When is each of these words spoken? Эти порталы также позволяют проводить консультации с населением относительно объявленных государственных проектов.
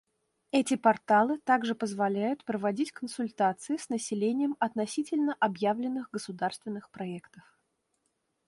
Эти 0.49 0.77
порталы 0.77 1.37
также 1.37 1.75
позволяют 1.75 2.43
проводить 2.43 2.91
консультации 2.91 3.77
с 3.77 3.87
населением 3.89 4.55
относительно 4.59 5.35
объявленных 5.39 6.09
государственных 6.09 6.89
проектов. 6.89 7.43